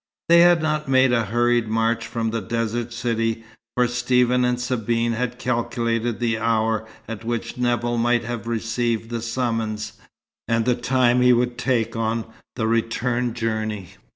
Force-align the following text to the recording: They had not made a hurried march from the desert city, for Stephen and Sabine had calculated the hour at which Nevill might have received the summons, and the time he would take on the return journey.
They 0.29 0.39
had 0.39 0.63
not 0.63 0.89
made 0.89 1.13
a 1.13 1.25
hurried 1.25 1.67
march 1.67 2.07
from 2.07 2.31
the 2.31 2.41
desert 2.41 2.91
city, 2.91 3.43
for 3.75 3.87
Stephen 3.87 4.43
and 4.43 4.59
Sabine 4.59 5.11
had 5.11 5.37
calculated 5.37 6.19
the 6.19 6.39
hour 6.39 6.87
at 7.07 7.23
which 7.23 7.55
Nevill 7.55 7.99
might 7.99 8.23
have 8.23 8.47
received 8.47 9.11
the 9.11 9.21
summons, 9.21 9.93
and 10.47 10.65
the 10.65 10.73
time 10.73 11.21
he 11.21 11.33
would 11.33 11.55
take 11.55 11.95
on 11.95 12.25
the 12.55 12.65
return 12.65 13.35
journey. 13.35 13.89